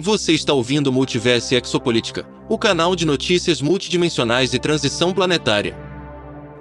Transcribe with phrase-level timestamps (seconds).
[0.00, 5.76] Você está ouvindo Multiverso Exopolítica, o canal de notícias multidimensionais e transição planetária.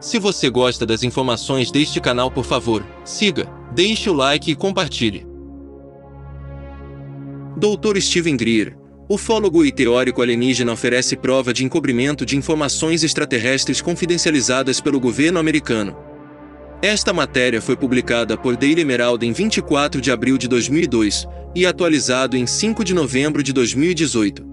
[0.00, 5.26] Se você gosta das informações deste canal, por favor, siga, deixe o like e compartilhe.
[7.58, 8.00] Dr.
[8.00, 8.74] Steven Greer,
[9.06, 16.05] ufólogo e teórico alienígena oferece prova de encobrimento de informações extraterrestres confidencializadas pelo governo americano.
[16.86, 22.36] Esta matéria foi publicada por Daily Emerald em 24 de abril de 2002 e atualizado
[22.36, 24.46] em 5 de novembro de 2018.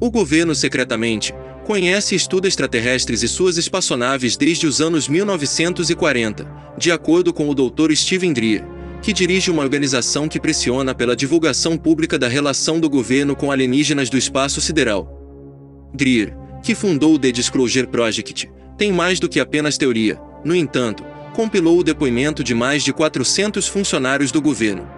[0.00, 1.34] O governo secretamente
[1.66, 6.46] conhece e estuda extraterrestres e suas espaçonaves desde os anos 1940,
[6.78, 7.92] de acordo com o Dr.
[7.92, 8.64] Steven Dreer,
[9.02, 14.08] que dirige uma organização que pressiona pela divulgação pública da relação do governo com alienígenas
[14.08, 15.12] do espaço sideral.
[15.92, 21.07] Dreer, que fundou o The Disclosure Project, tem mais do que apenas teoria, no entanto,
[21.38, 24.90] compilou o depoimento de mais de 400 funcionários do governo.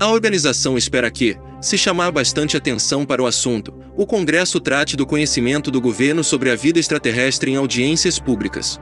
[0.00, 5.06] A organização espera que, se chamar bastante atenção para o assunto, o Congresso trate do
[5.06, 8.80] conhecimento do governo sobre a vida extraterrestre em audiências públicas.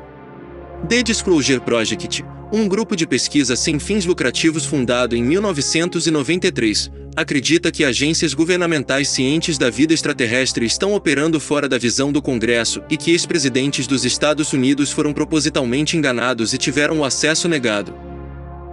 [0.88, 7.84] The Disclosure Project, um grupo de pesquisa sem fins lucrativos fundado em 1993, acredita que
[7.84, 13.10] agências governamentais cientes da vida extraterrestre estão operando fora da visão do Congresso e que
[13.10, 17.94] ex-presidentes dos Estados Unidos foram propositalmente enganados e tiveram o acesso negado.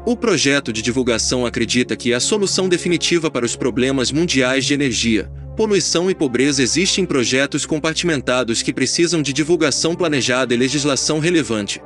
[0.06, 5.30] O projeto de divulgação acredita que a solução definitiva para os problemas mundiais de energia,
[5.58, 11.82] poluição e pobreza existe em projetos compartimentados que precisam de divulgação planejada e legislação relevante.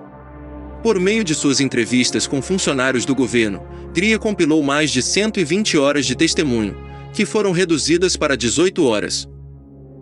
[0.84, 3.62] Por meio de suas entrevistas com funcionários do governo,
[3.94, 6.75] Gria compilou mais de 120 horas de testemunho,
[7.14, 9.28] que foram reduzidas para 18 horas.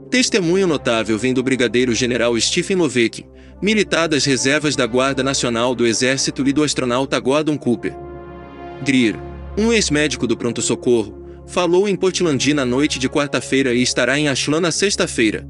[0.09, 3.25] Testemunho notável vem do brigadeiro general Stephen Lovec,
[3.61, 7.93] militar das reservas da Guarda Nacional do Exército e do astronauta Gordon Cooper.
[8.83, 9.15] Greer,
[9.57, 14.61] um ex-médico do pronto-socorro, falou em Portland na noite de quarta-feira e estará em Ashland
[14.61, 15.45] na sexta-feira.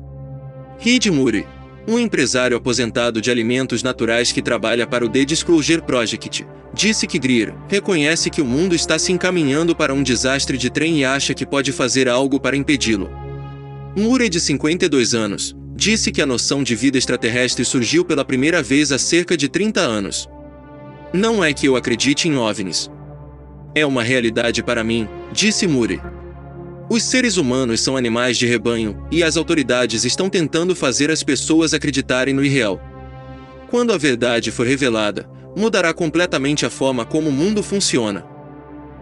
[0.80, 1.46] Reed Murray,
[1.90, 7.18] um empresário aposentado de alimentos naturais que trabalha para o The Disclosure Project, disse que
[7.18, 11.34] Greer reconhece que o mundo está se encaminhando para um desastre de trem e acha
[11.34, 13.10] que pode fazer algo para impedi-lo.
[13.98, 18.92] Murray, de 52 anos, disse que a noção de vida extraterrestre surgiu pela primeira vez
[18.92, 20.30] há cerca de 30 anos.
[21.12, 22.88] Não é que eu acredite em OVNIs.
[23.74, 26.00] É uma realidade para mim, disse Murray.
[26.90, 31.72] Os seres humanos são animais de rebanho, e as autoridades estão tentando fazer as pessoas
[31.72, 32.82] acreditarem no irreal.
[33.70, 38.26] Quando a verdade for revelada, mudará completamente a forma como o mundo funciona.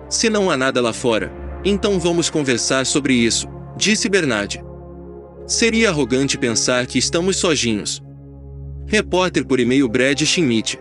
[0.10, 1.32] Se não há nada lá fora,
[1.64, 3.48] então vamos conversar sobre isso,
[3.78, 4.62] disse Bernard.
[5.46, 8.02] Seria arrogante pensar que estamos sozinhos.
[8.86, 10.78] Repórter por e-mail Brad Schmidt.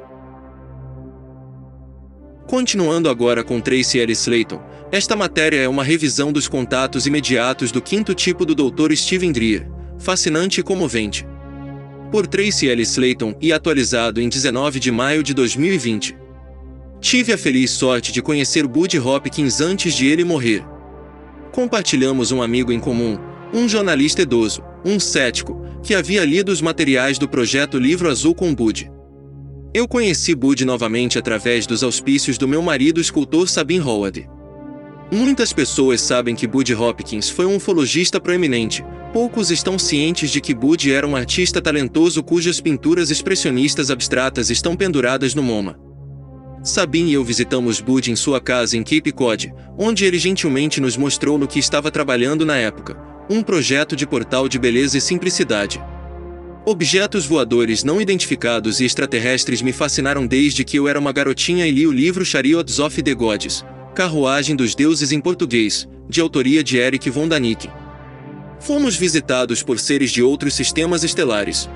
[2.49, 4.13] Continuando agora com Tracy L.
[4.13, 4.61] Slayton,
[4.93, 8.95] esta matéria é uma revisão dos contatos imediatos do quinto tipo do Dr.
[8.95, 11.27] Steven Dreer, fascinante e comovente.
[12.13, 12.81] Por Tracy L.
[12.83, 16.17] Slayton e atualizado em 19 de maio de 2020.
[17.01, 20.65] Tive a feliz sorte de conhecer Bud Hopkins antes de ele morrer.
[21.51, 23.19] Compartilhamos um amigo em comum,
[23.53, 28.55] um jornalista idoso, um cético, que havia lido os materiais do projeto Livro Azul com
[28.55, 28.91] Bud.
[29.75, 34.36] Eu conheci Bud novamente através dos auspícios do meu marido escultor Sabin Howard.
[35.11, 38.85] Muitas pessoas sabem que Bud Hopkins foi um ufologista proeminente.
[39.13, 44.75] Poucos estão cientes de que Bud era um artista talentoso cujas pinturas expressionistas abstratas estão
[44.75, 45.79] penduradas no MoMA.
[46.65, 50.97] Sabine e eu visitamos Bud em sua casa em Cape Cod, onde ele gentilmente nos
[50.97, 52.99] mostrou no que estava trabalhando na época,
[53.31, 55.81] um projeto de portal de beleza e simplicidade.
[56.67, 61.71] Objetos voadores não identificados e extraterrestres me fascinaram desde que eu era uma garotinha e
[61.71, 63.65] li o livro Chariots of the Gods,
[63.97, 67.71] Carruagem dos Deuses em português, de autoria de Eric von Daniken.
[68.61, 71.67] Fomos visitados por seres de outros sistemas estelares.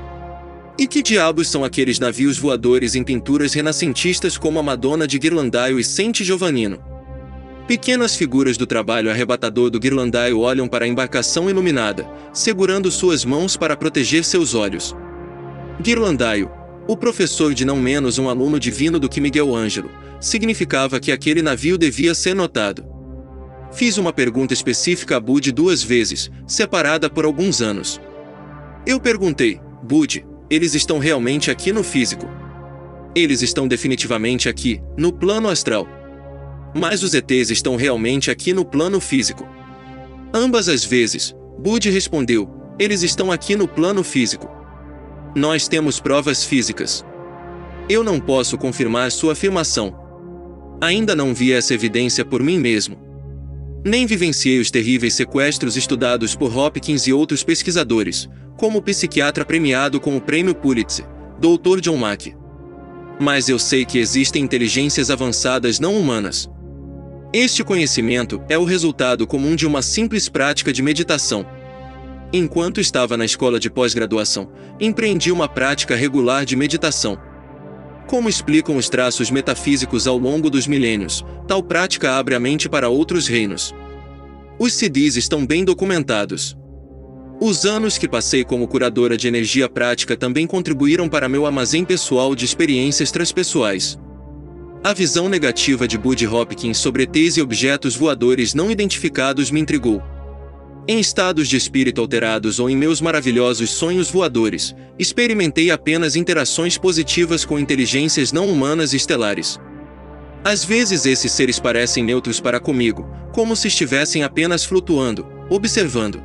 [0.78, 5.80] E que diabos são aqueles navios voadores em pinturas renascentistas como a Madonna de Ghirlandaio
[5.80, 6.78] e Saint Giovannino?
[7.66, 13.56] Pequenas figuras do trabalho arrebatador do Ghirlandaio olham para a embarcação iluminada, segurando suas mãos
[13.56, 14.94] para proteger seus olhos.
[15.80, 16.50] Ghirlandaio,
[16.90, 19.88] o professor de não menos um aluno divino do que Miguel Ângelo,
[20.20, 22.84] significava que aquele navio devia ser notado.
[23.70, 28.00] Fiz uma pergunta específica a Bud duas vezes, separada por alguns anos.
[28.84, 32.28] Eu perguntei, Bud, eles estão realmente aqui no físico?
[33.14, 35.86] Eles estão definitivamente aqui, no plano astral.
[36.74, 39.46] Mas os ETs estão realmente aqui no plano físico.
[40.34, 42.50] Ambas as vezes, Bud respondeu:
[42.80, 44.59] eles estão aqui no plano físico.
[45.34, 47.04] Nós temos provas físicas.
[47.88, 49.94] Eu não posso confirmar sua afirmação.
[50.80, 52.98] Ainda não vi essa evidência por mim mesmo.
[53.84, 60.00] Nem vivenciei os terríveis sequestros estudados por Hopkins e outros pesquisadores, como o psiquiatra premiado
[60.00, 61.06] com o prêmio Pulitzer,
[61.38, 61.80] Dr.
[61.80, 62.34] John Mack.
[63.20, 66.50] Mas eu sei que existem inteligências avançadas não humanas.
[67.32, 71.46] Este conhecimento é o resultado comum de uma simples prática de meditação.
[72.32, 74.48] Enquanto estava na escola de pós-graduação,
[74.78, 77.18] empreendi uma prática regular de meditação.
[78.06, 82.88] Como explicam os traços metafísicos ao longo dos milênios, tal prática abre a mente para
[82.88, 83.74] outros reinos.
[84.58, 86.56] Os CDs estão bem documentados.
[87.40, 92.34] Os anos que passei como curadora de energia prática também contribuíram para meu armazém pessoal
[92.34, 93.98] de experiências transpessoais.
[94.84, 100.02] A visão negativa de Bud Hopkins sobre ETs e objetos voadores não identificados me intrigou.
[100.90, 107.44] Em estados de espírito alterados ou em meus maravilhosos sonhos voadores, experimentei apenas interações positivas
[107.44, 109.56] com inteligências não humanas estelares.
[110.42, 116.20] Às vezes esses seres parecem neutros para comigo, como se estivessem apenas flutuando, observando.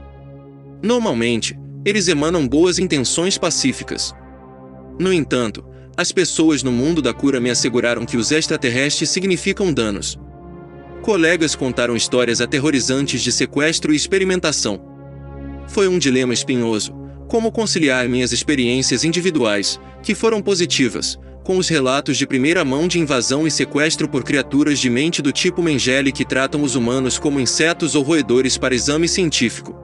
[0.82, 4.16] Normalmente, eles emanam boas intenções pacíficas.
[5.00, 5.64] No entanto,
[5.96, 10.18] as pessoas no mundo da cura me asseguraram que os extraterrestres significam danos.
[11.06, 14.82] Colegas contaram histórias aterrorizantes de sequestro e experimentação.
[15.68, 16.96] Foi um dilema espinhoso.
[17.28, 23.00] Como conciliar minhas experiências individuais, que foram positivas, com os relatos de primeira mão de
[23.00, 27.40] invasão e sequestro por criaturas de mente do tipo Mengele que tratam os humanos como
[27.40, 29.76] insetos ou roedores para exame científico.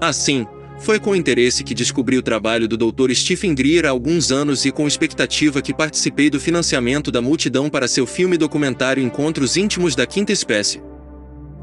[0.00, 0.46] Assim,
[0.78, 3.12] foi com interesse que descobri o trabalho do Dr.
[3.12, 7.88] Stephen Greer há alguns anos e com expectativa que participei do financiamento da multidão para
[7.88, 10.82] seu filme documentário Encontros Íntimos da Quinta Espécie.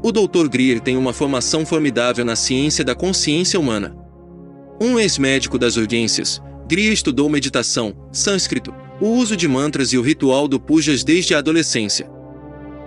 [0.02, 0.48] O Dr.
[0.48, 3.96] Greer tem uma formação formidável na ciência da consciência humana.
[4.80, 10.48] Um ex-médico das urgências, Greer estudou meditação, sânscrito, o uso de mantras e o ritual
[10.48, 12.10] do pujas desde a adolescência.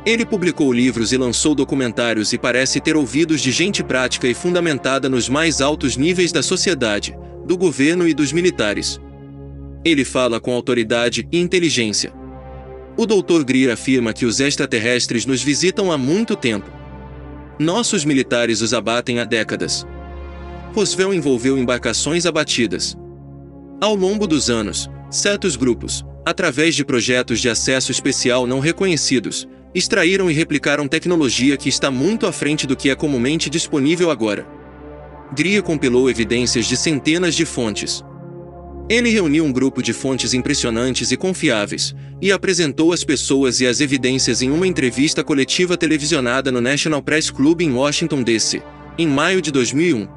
[0.07, 5.09] Ele publicou livros e lançou documentários e parece ter ouvidos de gente prática e fundamentada
[5.09, 7.13] nos mais altos níveis da sociedade,
[7.45, 9.01] do governo e dos militares.
[9.83, 12.13] Ele fala com autoridade e inteligência.
[12.95, 13.43] O Dr.
[13.43, 16.71] Greer afirma que os extraterrestres nos visitam há muito tempo.
[17.59, 19.85] Nossos militares os abatem há décadas.
[20.73, 22.95] Roosevelt envolveu embarcações abatidas.
[23.81, 29.45] Ao longo dos anos, certos grupos, através de projetos de acesso especial não reconhecidos,
[29.77, 34.47] extraíram e replicaram tecnologia que está muito à frente do que é comumente disponível agora.
[35.35, 38.03] Gria compilou evidências de centenas de fontes.
[38.89, 43.81] Ele reuniu um grupo de fontes impressionantes e confiáveis, e apresentou as pessoas e as
[43.81, 48.63] evidências em uma entrevista coletiva televisionada no National Press Club em Washington, D.C.,
[48.97, 50.07] em maio de 2001.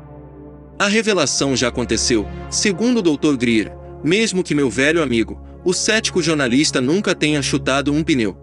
[0.78, 3.37] A revelação já aconteceu, segundo o Dr.
[3.37, 8.39] Greer, mesmo que meu velho amigo, o cético jornalista nunca tenha chutado um pneu.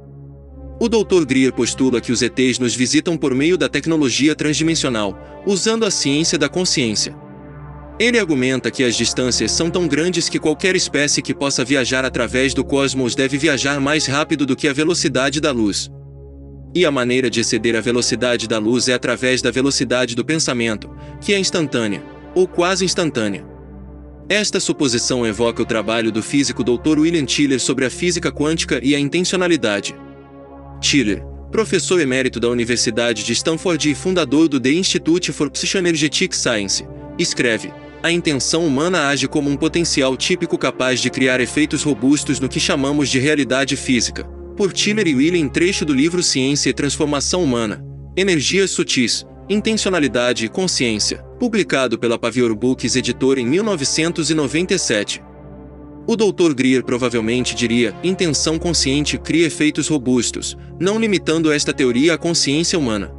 [0.79, 1.25] O Dr.
[1.25, 6.37] Greer postula que os ETs nos visitam por meio da tecnologia transdimensional, usando a ciência
[6.37, 7.15] da consciência.
[7.99, 12.53] Ele argumenta que as distâncias são tão grandes que qualquer espécie que possa viajar através
[12.53, 15.89] do cosmos deve viajar mais rápido do que a velocidade da luz.
[16.75, 20.91] E a maneira de exceder a velocidade da luz é através da velocidade do pensamento,
[21.19, 22.03] que é instantânea,
[22.35, 23.43] ou quase instantânea.
[24.29, 26.99] Esta suposição evoca o trabalho do físico Dr.
[26.99, 29.95] William Tiller sobre a física quântica e a intencionalidade.
[30.79, 36.85] Tiller, professor emérito da Universidade de Stanford e fundador do The Institute for Psychoenergetic Science,
[37.17, 37.71] escreve:
[38.03, 42.59] A intenção humana age como um potencial típico capaz de criar efeitos robustos no que
[42.59, 44.23] chamamos de realidade física.
[44.55, 47.83] Por Tiller e William trecho do livro Ciência e Transformação Humana,
[48.15, 55.21] Energias Sutis, Intencionalidade e Consciência, publicado pela Pavior Books editor em 1997.
[56.07, 56.53] O Dr.
[56.53, 63.13] Greer provavelmente diria: intenção consciente cria efeitos robustos, não limitando esta teoria à consciência humana.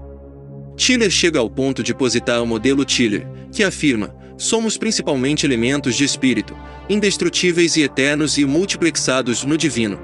[0.75, 6.05] Tiller chega ao ponto de positar o modelo Tiller, que afirma: somos principalmente elementos de
[6.05, 6.57] espírito,
[6.89, 10.01] indestrutíveis e eternos e multiplexados no divino.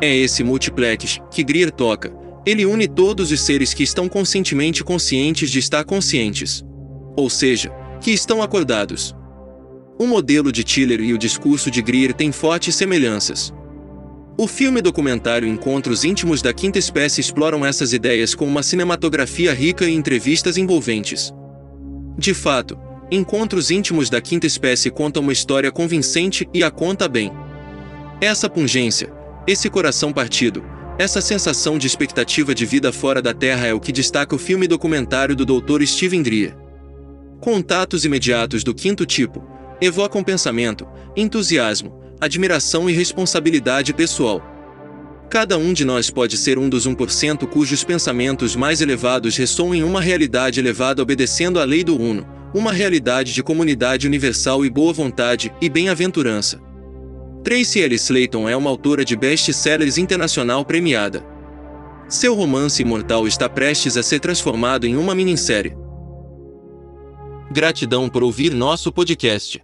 [0.00, 2.12] É esse multiplex que Greer toca.
[2.44, 6.64] Ele une todos os seres que estão conscientemente conscientes de estar conscientes.
[7.16, 9.14] Ou seja, que estão acordados.
[10.02, 13.54] O modelo de Tiller e o discurso de Greer têm fortes semelhanças.
[14.36, 19.84] O filme documentário Encontros Íntimos da Quinta Espécie exploram essas ideias com uma cinematografia rica
[19.84, 21.32] e entrevistas envolventes.
[22.18, 22.76] De fato,
[23.12, 27.30] Encontros Íntimos da Quinta Espécie conta uma história convincente e a conta bem.
[28.20, 29.08] Essa pungência,
[29.46, 30.64] esse coração partido,
[30.98, 34.66] essa sensação de expectativa de vida fora da Terra é o que destaca o filme
[34.66, 35.84] documentário do Dr.
[35.86, 36.56] Steven Greer.
[37.40, 39.51] Contatos imediatos do quinto tipo
[39.82, 40.86] evocam pensamento,
[41.16, 44.40] entusiasmo, admiração e responsabilidade pessoal.
[45.28, 49.82] Cada um de nós pode ser um dos 1% cujos pensamentos mais elevados ressoam em
[49.82, 52.24] uma realidade elevada obedecendo à lei do Uno,
[52.54, 56.60] uma realidade de comunidade universal e boa vontade e bem-aventurança.
[57.42, 57.94] Tracy L.
[57.96, 61.26] Slayton é uma autora de best-sellers internacional premiada.
[62.08, 65.74] Seu romance imortal está prestes a ser transformado em uma minissérie.
[67.50, 69.62] Gratidão por ouvir nosso podcast.